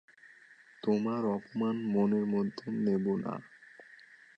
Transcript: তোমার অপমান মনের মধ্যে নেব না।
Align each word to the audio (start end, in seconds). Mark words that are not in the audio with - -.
তোমার 0.83 1.21
অপমান 1.31 1.75
মনের 1.93 2.25
মধ্যে 2.25 2.67
নেব 2.85 3.05
না। 3.23 3.33